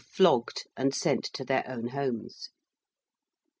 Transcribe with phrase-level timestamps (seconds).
[0.09, 2.49] flogged and sent to their own homes.